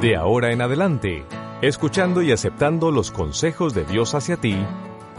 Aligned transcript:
De 0.00 0.14
ahora 0.14 0.52
en 0.52 0.60
adelante, 0.62 1.24
escuchando 1.60 2.22
y 2.22 2.30
aceptando 2.30 2.92
los 2.92 3.10
consejos 3.10 3.74
de 3.74 3.84
Dios 3.84 4.14
hacia 4.14 4.36
ti, 4.36 4.56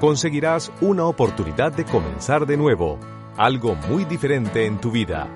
conseguirás 0.00 0.72
una 0.80 1.04
oportunidad 1.04 1.72
de 1.72 1.84
comenzar 1.84 2.46
de 2.46 2.56
nuevo, 2.56 2.98
algo 3.36 3.74
muy 3.74 4.06
diferente 4.06 4.64
en 4.64 4.80
tu 4.80 4.90
vida. 4.90 5.28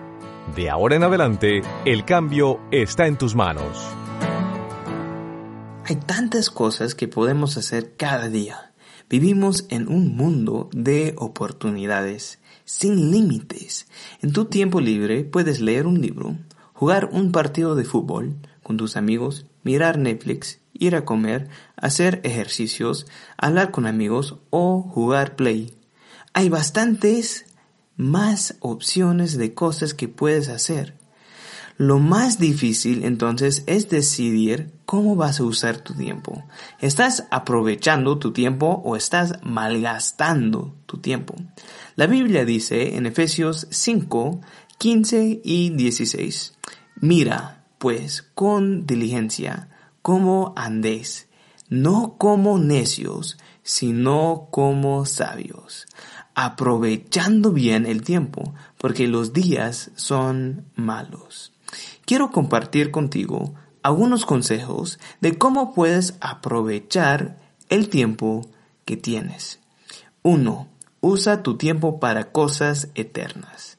De 0.54 0.70
ahora 0.70 0.96
en 0.96 1.02
adelante, 1.02 1.60
el 1.84 2.06
cambio 2.06 2.60
está 2.70 3.06
en 3.08 3.18
tus 3.18 3.34
manos. 3.34 3.86
Hay 5.84 5.96
tantas 5.96 6.48
cosas 6.48 6.94
que 6.94 7.06
podemos 7.06 7.58
hacer 7.58 7.94
cada 7.98 8.30
día. 8.30 8.72
Vivimos 9.10 9.66
en 9.68 9.86
un 9.88 10.16
mundo 10.16 10.70
de 10.72 11.14
oportunidades, 11.18 12.38
sin 12.64 13.10
límites. 13.10 13.86
En 14.22 14.32
tu 14.32 14.46
tiempo 14.46 14.80
libre 14.80 15.24
puedes 15.24 15.60
leer 15.60 15.86
un 15.86 16.00
libro, 16.00 16.38
jugar 16.72 17.10
un 17.12 17.32
partido 17.32 17.74
de 17.74 17.84
fútbol, 17.84 18.36
con 18.66 18.76
tus 18.76 18.96
amigos, 18.96 19.46
mirar 19.62 19.96
Netflix, 19.96 20.58
ir 20.72 20.96
a 20.96 21.04
comer, 21.04 21.48
hacer 21.76 22.20
ejercicios, 22.24 23.06
hablar 23.36 23.70
con 23.70 23.86
amigos 23.86 24.38
o 24.50 24.82
jugar 24.82 25.36
play. 25.36 25.78
Hay 26.32 26.48
bastantes 26.48 27.46
más 27.96 28.56
opciones 28.58 29.38
de 29.38 29.54
cosas 29.54 29.94
que 29.94 30.08
puedes 30.08 30.48
hacer. 30.48 30.96
Lo 31.76 32.00
más 32.00 32.40
difícil 32.40 33.04
entonces 33.04 33.62
es 33.68 33.88
decidir 33.88 34.72
cómo 34.84 35.14
vas 35.14 35.38
a 35.38 35.44
usar 35.44 35.76
tu 35.76 35.94
tiempo. 35.94 36.42
¿Estás 36.80 37.28
aprovechando 37.30 38.18
tu 38.18 38.32
tiempo 38.32 38.82
o 38.84 38.96
estás 38.96 39.34
malgastando 39.44 40.74
tu 40.86 40.98
tiempo? 40.98 41.36
La 41.94 42.08
Biblia 42.08 42.44
dice 42.44 42.96
en 42.96 43.06
Efesios 43.06 43.68
5, 43.70 44.40
15 44.78 45.40
y 45.44 45.70
16, 45.70 46.54
mira, 46.96 47.55
pues 47.78 48.22
con 48.34 48.86
diligencia 48.86 49.68
como 50.02 50.52
andéis, 50.56 51.28
no 51.68 52.16
como 52.18 52.58
necios, 52.58 53.38
sino 53.62 54.48
como 54.50 55.04
sabios, 55.06 55.86
aprovechando 56.34 57.52
bien 57.52 57.86
el 57.86 58.02
tiempo, 58.02 58.54
porque 58.78 59.08
los 59.08 59.32
días 59.32 59.90
son 59.96 60.66
malos. 60.76 61.52
Quiero 62.04 62.30
compartir 62.30 62.92
contigo 62.92 63.54
algunos 63.82 64.24
consejos 64.24 64.98
de 65.20 65.36
cómo 65.38 65.74
puedes 65.74 66.14
aprovechar 66.20 67.38
el 67.68 67.88
tiempo 67.88 68.48
que 68.84 68.96
tienes. 68.96 69.60
1. 70.22 70.68
Usa 71.00 71.42
tu 71.42 71.56
tiempo 71.56 72.00
para 72.00 72.30
cosas 72.30 72.88
eternas. 72.94 73.75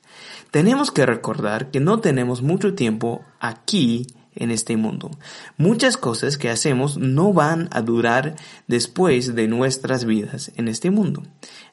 Tenemos 0.51 0.91
que 0.91 1.05
recordar 1.05 1.71
que 1.71 1.79
no 1.79 1.99
tenemos 1.99 2.41
mucho 2.41 2.73
tiempo 2.73 3.23
aquí 3.39 4.07
en 4.35 4.51
este 4.51 4.77
mundo. 4.77 5.11
Muchas 5.57 5.97
cosas 5.97 6.37
que 6.37 6.49
hacemos 6.49 6.97
no 6.97 7.33
van 7.33 7.69
a 7.71 7.81
durar 7.81 8.35
después 8.67 9.35
de 9.35 9.47
nuestras 9.47 10.05
vidas 10.05 10.51
en 10.55 10.67
este 10.67 10.91
mundo. 10.91 11.23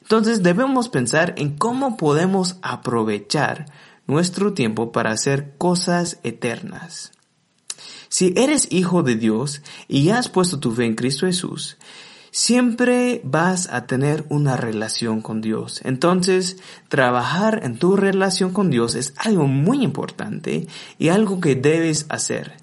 Entonces 0.01 0.43
debemos 0.43 0.89
pensar 0.89 1.33
en 1.37 1.57
cómo 1.57 1.97
podemos 1.97 2.57
aprovechar 2.61 3.65
nuestro 4.07 4.53
tiempo 4.53 4.91
para 4.91 5.11
hacer 5.11 5.53
cosas 5.57 6.19
eternas. 6.23 7.11
Si 8.09 8.33
eres 8.37 8.67
hijo 8.71 9.03
de 9.03 9.15
Dios 9.15 9.61
y 9.87 10.09
has 10.09 10.29
puesto 10.29 10.59
tu 10.59 10.71
fe 10.71 10.85
en 10.85 10.95
Cristo 10.95 11.25
Jesús, 11.25 11.77
siempre 12.35 13.21
vas 13.23 13.69
a 13.71 13.87
tener 13.87 14.25
una 14.27 14.57
relación 14.57 15.21
con 15.21 15.39
Dios. 15.39 15.79
Entonces, 15.85 16.57
trabajar 16.89 17.61
en 17.63 17.79
tu 17.79 17.95
relación 17.95 18.51
con 18.51 18.69
Dios 18.69 18.95
es 18.95 19.13
algo 19.15 19.47
muy 19.47 19.81
importante 19.81 20.67
y 20.97 21.07
algo 21.07 21.39
que 21.39 21.55
debes 21.55 22.05
hacer. 22.09 22.57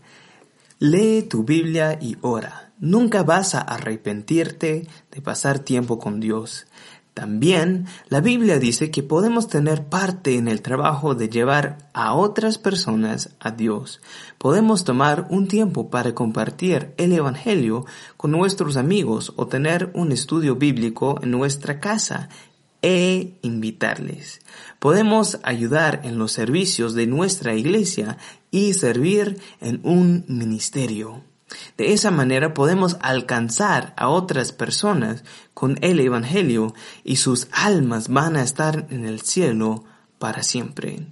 Lee 0.79 1.23
tu 1.23 1.45
Biblia 1.45 1.99
y 1.99 2.19
ora. 2.21 2.71
Nunca 2.81 3.23
vas 3.23 3.55
a 3.55 3.63
arrepentirte 3.63 4.87
de 5.11 5.23
pasar 5.23 5.61
tiempo 5.61 5.99
con 5.99 6.21
Dios. 6.21 6.67
También 7.15 7.87
la 8.09 8.23
Biblia 8.23 8.59
dice 8.59 8.91
que 8.91 9.03
podemos 9.03 9.47
tener 9.47 9.85
parte 9.85 10.39
en 10.39 10.49
el 10.49 10.63
trabajo 10.63 11.15
de 11.15 11.29
llevar 11.29 11.91
a 11.93 12.15
otras 12.15 12.57
personas 12.57 13.37
a 13.39 13.51
Dios. 13.51 14.01
Podemos 14.39 14.85
tomar 14.85 15.27
un 15.29 15.47
tiempo 15.47 15.91
para 15.91 16.15
compartir 16.15 16.95
el 16.97 17.13
Evangelio 17.13 17.85
con 18.17 18.31
nuestros 18.31 18.79
amigos 18.79 19.35
o 19.37 19.47
tener 19.47 19.91
un 19.95 20.11
estudio 20.11 20.57
bíblico 20.57 21.21
en 21.23 21.33
nuestra 21.33 21.81
casa 21.81 22.31
e 22.81 23.39
invitarles. 23.43 24.41
Podemos 24.79 25.39
ayudar 25.43 26.01
en 26.05 26.19
los 26.19 26.33
servicios 26.33 26.95
de 26.95 27.07
nuestra 27.07 27.55
iglesia 27.55 28.17
y 28.51 28.73
servir 28.73 29.39
en 29.61 29.81
un 29.85 30.25
ministerio. 30.29 31.23
De 31.77 31.93
esa 31.93 32.11
manera 32.11 32.55
podemos 32.55 32.97
alcanzar 33.01 33.95
a 33.97 34.09
otras 34.09 34.53
personas 34.53 35.25
con 35.55 35.79
el 35.81 36.01
Evangelio 36.01 36.75
y 37.05 37.17
sus 37.17 37.49
almas 37.53 38.09
van 38.09 38.37
a 38.37 38.43
estar 38.43 38.87
en 38.91 39.05
el 39.05 39.21
cielo 39.21 39.85
para 40.19 40.43
siempre. 40.43 41.07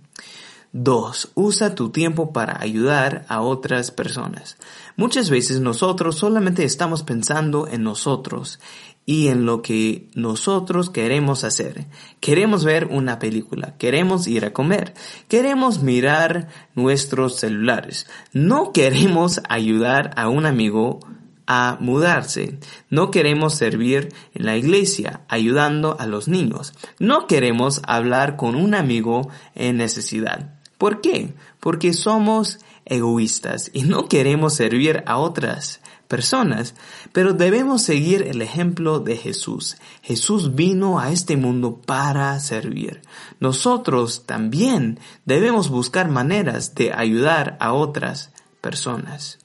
2. 0.73 1.33
Usa 1.35 1.75
tu 1.75 1.91
tiempo 1.91 2.33
para 2.33 2.63
ayudar 2.63 3.25
a 3.29 3.41
otras 3.41 3.91
personas. 3.91 4.57
Muchas 4.97 5.29
veces 5.29 5.61
nosotros 5.61 6.17
solamente 6.17 6.65
estamos 6.65 7.03
pensando 7.03 7.67
en 7.67 7.83
nosotros 7.83 8.61
y 9.11 9.27
en 9.27 9.45
lo 9.45 9.61
que 9.61 10.09
nosotros 10.15 10.89
queremos 10.89 11.43
hacer. 11.43 11.89
Queremos 12.21 12.65
ver 12.65 12.87
una 12.93 13.19
película, 13.19 13.75
queremos 13.77 14.29
ir 14.29 14.45
a 14.45 14.53
comer, 14.53 14.95
queremos 15.27 15.83
mirar 15.83 16.47
nuestros 16.77 17.35
celulares. 17.35 18.07
No 18.33 18.73
queremos 18.73 19.41
ayudar 19.49 20.13
a 20.15 20.29
un 20.29 20.47
amigo 20.47 21.01
a 21.49 21.77
mudarse. 21.81 22.61
No 22.89 23.11
queremos 23.11 23.57
servir 23.57 24.15
en 24.33 24.47
la 24.47 24.57
iglesia 24.57 25.23
ayudando 25.27 25.97
a 25.99 26.07
los 26.07 26.29
niños. 26.29 26.73
No 27.01 27.27
queremos 27.27 27.83
hablar 27.89 28.37
con 28.37 28.55
un 28.55 28.77
amigo 28.77 29.29
en 29.57 29.79
necesidad. 29.79 30.55
¿Por 30.79 31.01
qué? 31.01 31.35
Porque 31.59 31.95
somos 31.95 32.61
egoístas 32.85 33.73
y 33.75 33.83
no 33.83 34.07
queremos 34.07 34.55
servir 34.55 35.03
a 35.07 35.19
otras 35.19 35.81
personas, 36.11 36.75
pero 37.13 37.35
debemos 37.35 37.83
seguir 37.83 38.23
el 38.23 38.43
ejemplo 38.43 38.99
de 38.99 39.17
Jesús. 39.17 39.77
Jesús 40.03 40.57
vino 40.57 40.99
a 40.99 41.13
este 41.13 41.37
mundo 41.37 41.81
para 41.87 42.39
servir. 42.41 43.01
Nosotros 43.39 44.27
también 44.27 44.99
debemos 45.25 45.69
buscar 45.71 46.09
maneras 46.09 46.75
de 46.75 46.93
ayudar 46.93 47.57
a 47.61 47.73
otras 47.73 48.33
personas. 48.61 49.39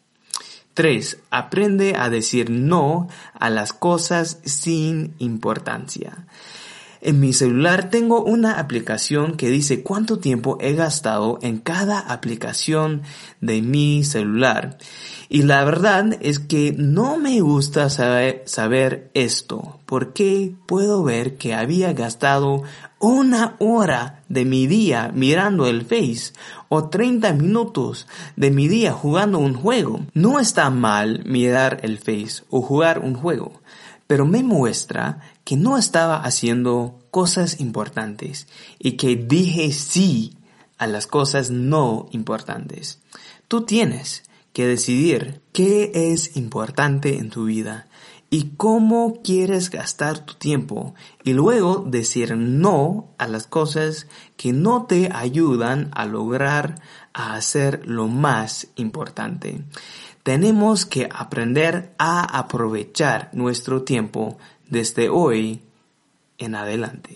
3. 0.74 1.20
Aprende 1.30 1.96
a 1.96 2.10
decir 2.10 2.50
no 2.50 3.10
a 3.40 3.52
las 3.52 3.72
cosas 3.72 4.40
sin 4.44 5.14
importancia. 5.20 6.26
En 7.06 7.20
mi 7.20 7.34
celular 7.34 7.92
tengo 7.92 8.24
una 8.24 8.58
aplicación 8.58 9.38
que 9.38 9.52
dice 9.52 9.84
cuánto 9.84 10.18
tiempo 10.18 10.58
he 10.60 10.74
gastado 10.74 11.38
en 11.44 11.60
cada 11.60 12.00
aplicación 12.00 13.04
de 13.42 13.62
mi 13.62 14.04
celular. 14.04 14.80
Y 15.30 15.44
la 15.44 15.64
verdad 15.66 16.18
es 16.22 16.40
que 16.40 16.74
no 16.76 17.18
me 17.18 17.42
gusta 17.42 17.92
saber, 17.92 19.12
esto, 19.14 19.80
porque 19.86 20.56
puedo 20.66 21.04
ver 21.04 21.38
que 21.38 21.54
había 21.54 21.94
gastado 21.94 22.64
una 22.98 23.56
hora 23.60 24.24
de 24.28 24.44
mi 24.44 24.66
día 24.66 25.12
mirando 25.14 25.68
el 25.68 25.86
Face 25.86 26.34
o 26.70 26.90
30 26.90 27.34
minutos 27.34 28.08
de 28.36 28.50
mi 28.50 28.68
día 28.68 28.94
jugando 28.94 29.38
un 29.38 29.54
juego. 29.54 30.00
No 30.16 30.40
está 30.40 30.72
mal 30.72 31.24
mirar 31.24 31.82
el 31.84 32.00
Face 32.00 32.44
o 32.50 32.64
jugar 32.64 32.98
un 32.98 33.14
juego, 33.14 33.62
pero 34.08 34.26
me 34.26 34.44
muestra 34.44 35.20
que 35.44 35.58
no 35.58 35.78
estaba 35.78 36.18
haciendo 36.18 37.00
cosas 37.12 37.60
importantes 37.60 38.48
y 38.80 38.94
que 38.94 39.16
dije 39.16 39.72
sí 39.72 40.38
a 40.78 40.88
las 40.88 41.08
cosas 41.08 41.52
no 41.52 42.08
importantes. 42.12 43.00
Tú 43.48 43.62
tienes 43.62 44.24
que 44.54 44.68
decidir 44.68 45.42
qué 45.52 45.92
es 45.94 46.38
importante 46.38 47.18
en 47.18 47.30
tu 47.30 47.46
vida 47.46 47.88
y 48.30 48.52
cómo 48.58 49.22
quieres 49.24 49.70
gastar 49.70 50.20
tu 50.20 50.34
tiempo 50.34 50.94
y 51.24 51.34
luego 51.34 51.86
decir 51.88 52.36
no 52.36 53.14
a 53.18 53.28
las 53.28 53.48
cosas 53.48 54.08
que 54.36 54.52
no 54.52 54.86
te 54.86 55.10
ayudan 55.14 55.92
a 55.94 56.06
lograr 56.06 56.82
a 57.14 57.36
hacer 57.36 57.82
lo 57.86 58.08
más 58.08 58.68
importante. 58.76 59.64
Tenemos 60.26 60.88
que 60.88 61.08
aprender 61.14 61.94
a 62.00 62.40
aprovechar 62.40 63.30
nuestro 63.34 63.84
tiempo 63.84 64.40
desde 64.68 65.08
hoy 65.08 65.62
en 66.40 66.56
adelante. 66.56 67.16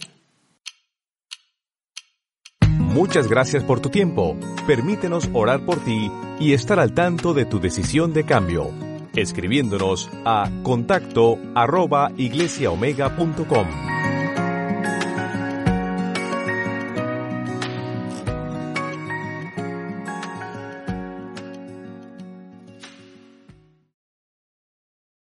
Muchas 2.77 3.27
gracias 3.27 3.63
por 3.63 3.79
tu 3.79 3.89
tiempo. 3.89 4.37
Permítenos 4.67 5.27
orar 5.33 5.65
por 5.65 5.83
ti 5.83 6.11
y 6.39 6.53
estar 6.53 6.79
al 6.79 6.93
tanto 6.93 7.33
de 7.33 7.45
tu 7.45 7.59
decisión 7.59 8.13
de 8.13 8.25
cambio, 8.25 8.69
escribiéndonos 9.15 10.07
a 10.23 10.51
contacto. 10.61 11.39